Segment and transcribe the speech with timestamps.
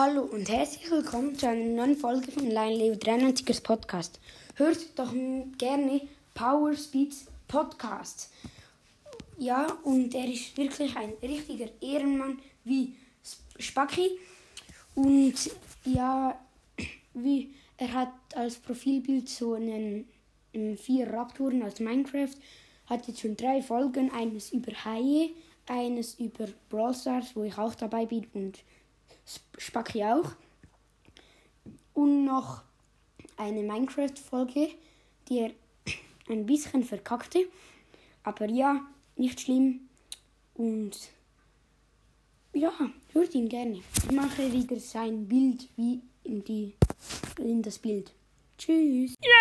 [0.00, 4.20] Hallo und herzlich willkommen zu einer neuen Folge von Lion Leo 93ers Podcast.
[4.54, 5.12] Hört doch
[5.58, 6.02] gerne
[6.34, 8.30] Power Speeds Podcast.
[9.38, 12.94] Ja, und er ist wirklich ein richtiger Ehrenmann wie
[13.58, 14.12] Spacki.
[14.94, 15.34] Und
[15.84, 16.38] ja,
[17.14, 20.08] wie er hat als Profilbild so einen,
[20.54, 22.36] einen vier Raptoren aus Minecraft.
[22.86, 25.30] Hat jetzt schon drei Folgen, eines über Haie,
[25.66, 28.60] eines über Brawl Stars, wo ich auch dabei bin und
[29.56, 30.32] Spacki auch.
[31.94, 32.62] Und noch
[33.36, 34.70] eine Minecraft-Folge,
[35.28, 35.50] die er
[36.28, 37.46] ein bisschen verkackte.
[38.22, 38.86] Aber ja,
[39.16, 39.88] nicht schlimm.
[40.54, 40.96] Und
[42.52, 42.72] ja,
[43.12, 43.80] hört ihn gerne.
[43.96, 46.74] Ich mache wieder sein Bild wie in, die,
[47.38, 48.12] in das Bild.
[48.58, 49.14] Tschüss.
[49.22, 49.37] Ja.